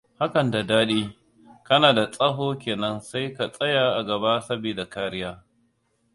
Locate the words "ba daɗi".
0.51-1.01